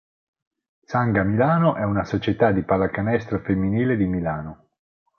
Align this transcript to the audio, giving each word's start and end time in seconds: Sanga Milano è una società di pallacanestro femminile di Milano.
Sanga 0.83 1.21
Milano 1.21 1.75
è 1.75 1.83
una 1.83 2.03
società 2.05 2.49
di 2.51 2.63
pallacanestro 2.63 3.37
femminile 3.39 3.95
di 3.97 4.07
Milano. 4.07 4.69